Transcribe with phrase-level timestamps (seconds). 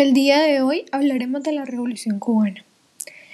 [0.00, 2.64] El día de hoy hablaremos de la Revolución cubana.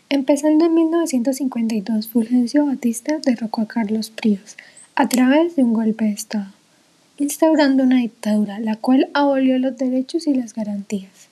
[0.09, 4.57] Empezando en 1952, Fulgencio Batista derrocó a Carlos Príos
[4.97, 6.49] a través de un golpe de Estado,
[7.19, 11.29] instaurando una dictadura, la cual abolió los derechos y las garantías.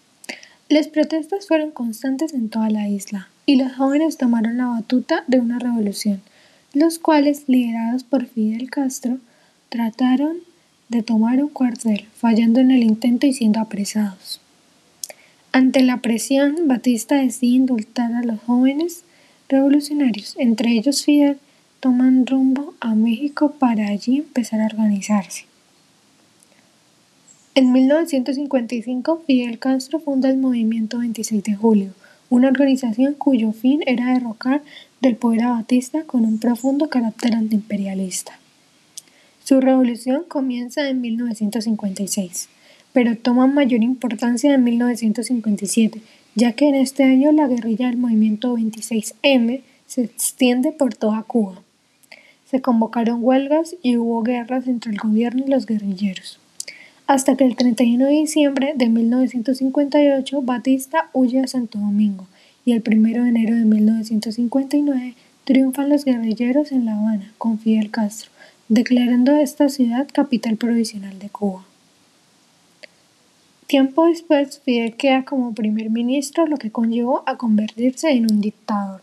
[0.68, 5.40] Las protestas fueron constantes en toda la isla y los jóvenes tomaron la batuta de
[5.40, 6.22] una revolución,
[6.74, 9.18] los cuales, liderados por Fidel Castro,
[9.68, 10.36] trataron
[10.90, 14.40] de tomar un cuartel, fallando en el intento y siendo apresados.
[15.54, 19.04] Ante la presión, Batista decide indultar a los jóvenes
[19.48, 21.38] revolucionarios, entre ellos Fidel,
[21.78, 25.44] toman rumbo a México para allí empezar a organizarse.
[27.54, 31.92] En 1955, Fidel Castro funda el Movimiento 26 de Julio,
[32.30, 34.60] una organización cuyo fin era derrocar
[35.00, 38.40] del poder a Batista con un profundo carácter antiimperialista.
[39.44, 42.48] Su revolución comienza en 1956
[42.94, 46.00] pero toma mayor importancia en 1957,
[46.36, 51.60] ya que en este año la guerrilla del movimiento 26M se extiende por toda Cuba.
[52.48, 56.38] Se convocaron huelgas y hubo guerras entre el gobierno y los guerrilleros.
[57.08, 62.28] Hasta que el 31 de diciembre de 1958 Batista huye a Santo Domingo
[62.64, 67.90] y el 1 de enero de 1959 triunfan los guerrilleros en La Habana con Fidel
[67.90, 68.30] Castro,
[68.68, 71.66] declarando esta ciudad capital provisional de Cuba.
[73.74, 79.00] Tiempo después, Fidel queda como primer ministro, lo que conllevó a convertirse en un dictador.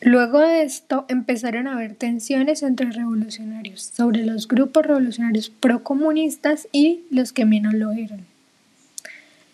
[0.00, 7.02] Luego de esto empezaron a haber tensiones entre revolucionarios sobre los grupos revolucionarios procomunistas y
[7.10, 8.24] los que menos lo eran.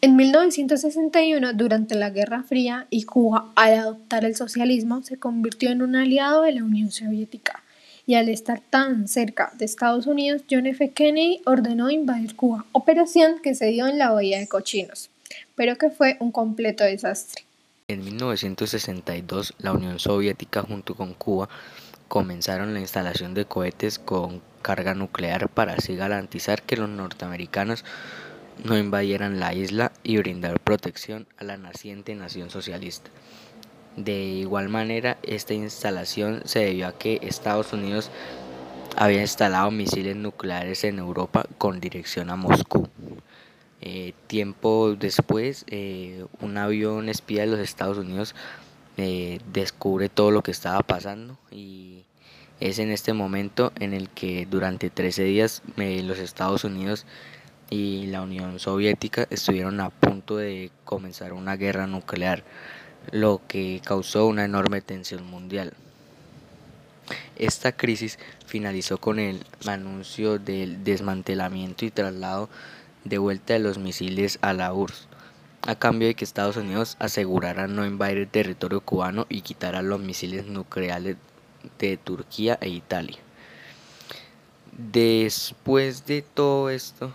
[0.01, 5.83] En 1961, durante la Guerra Fría y Cuba, al adoptar el socialismo, se convirtió en
[5.83, 7.64] un aliado de la Unión Soviética
[8.07, 10.91] y al estar tan cerca de Estados Unidos, John F.
[10.91, 15.11] Kennedy ordenó invadir Cuba, operación que se dio en la Bahía de Cochinos,
[15.55, 17.45] pero que fue un completo desastre.
[17.89, 21.49] En 1962, la Unión Soviética junto con Cuba
[22.09, 27.85] comenzaron la instalación de cohetes con carga nuclear para así garantizar que los norteamericanos
[28.63, 33.11] no invadieran la isla y brindar protección a la naciente nación socialista.
[33.97, 38.11] De igual manera, esta instalación se debió a que Estados Unidos
[38.97, 42.89] había instalado misiles nucleares en Europa con dirección a Moscú.
[43.81, 48.35] Eh, tiempo después, eh, un avión espía de los Estados Unidos
[48.97, 52.05] eh, descubre todo lo que estaba pasando y
[52.61, 57.05] es en este momento en el que durante 13 días los Estados Unidos
[57.69, 62.45] y la Unión Soviética estuvieron a punto de comenzar una guerra nuclear
[63.11, 65.73] lo que causó una enorme tensión mundial.
[67.37, 72.49] Esta crisis finalizó con el anuncio del desmantelamiento y traslado
[73.05, 75.09] de vuelta de los misiles a la URSS,
[75.63, 80.01] a cambio de que Estados Unidos asegurara no invadir el territorio cubano y quitara los
[80.01, 81.17] misiles nucleares
[81.79, 83.19] de Turquía e Italia.
[84.77, 87.13] Después de todo esto,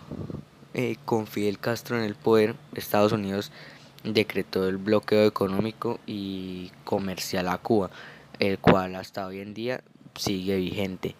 [0.74, 3.52] eh, con Fidel Castro en el poder, Estados Unidos
[4.04, 7.90] decretó el bloqueo económico y comercial a Cuba,
[8.40, 9.82] el cual hasta hoy en día
[10.16, 11.16] sigue vigente.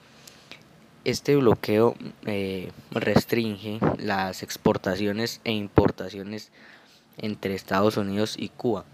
[1.06, 1.96] Este bloqueo
[2.26, 6.52] eh, restringe las exportaciones e importaciones
[7.18, 8.86] entre Estados Unidos y Cuba,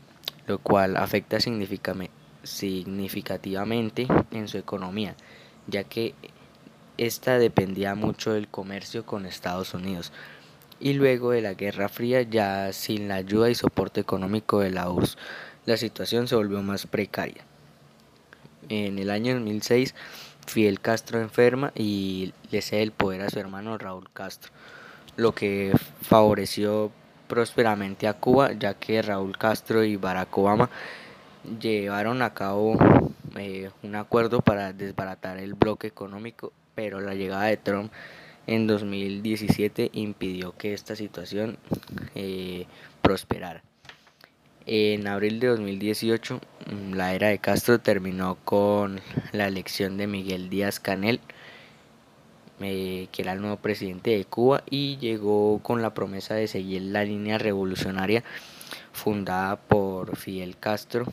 [0.48, 5.16] lo cual afecta significativamente en su economía,
[5.68, 6.16] ya que
[6.98, 10.14] esta dependía mucho del comercio con Estados Unidos
[10.80, 14.90] y luego de la Guerra Fría ya sin la ayuda y soporte económico de la
[14.90, 15.18] URSS,
[15.66, 17.44] la situación se volvió más precaria.
[18.70, 19.96] En el año 2006,
[20.48, 24.52] Fidel Castro enferma y le cede el poder a su hermano Raúl Castro,
[25.18, 26.92] lo que favoreció
[27.28, 30.70] prósperamente a Cuba, ya que Raúl Castro y Barack Obama
[31.60, 32.78] llevaron a cabo
[33.38, 37.92] eh, un acuerdo para desbaratar el bloque económico, pero la llegada de Trump
[38.48, 41.58] en 2017 impidió que esta situación
[42.16, 42.66] eh,
[43.02, 43.64] prosperara.
[44.68, 49.00] En abril de 2018, mm, la era de Castro terminó con
[49.32, 51.20] la elección de Miguel Díaz Canel,
[52.62, 56.82] eh, que era el nuevo presidente de Cuba, y llegó con la promesa de seguir
[56.82, 58.24] la línea revolucionaria
[58.92, 61.06] fundada por Fidel Castro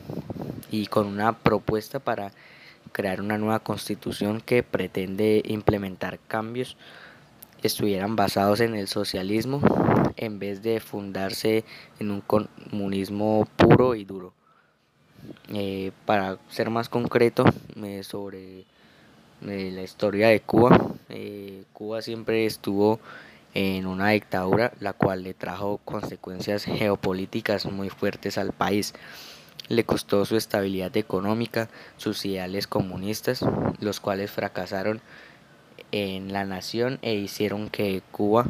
[0.71, 2.31] y con una propuesta para
[2.91, 6.77] crear una nueva constitución que pretende implementar cambios
[7.63, 9.61] estuvieran basados en el socialismo
[10.17, 11.63] en vez de fundarse
[11.99, 14.33] en un comunismo puro y duro.
[15.53, 17.45] Eh, para ser más concreto
[17.81, 18.65] eh, sobre
[19.47, 20.77] eh, la historia de Cuba,
[21.73, 22.99] Cuba siempre estuvo
[23.53, 28.93] en una dictadura la cual le trajo consecuencias geopolíticas muy fuertes al país.
[29.69, 33.45] Le costó su estabilidad económica, sus ideales comunistas,
[33.79, 35.01] los cuales fracasaron
[35.93, 38.47] en la nación e hicieron que Cuba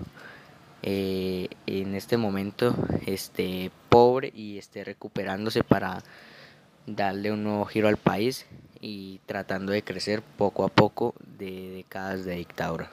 [0.82, 2.74] eh, en este momento
[3.06, 6.02] esté pobre y esté recuperándose para
[6.88, 8.46] darle un nuevo giro al país
[8.80, 12.90] y tratando de crecer poco a poco de décadas de dictadura.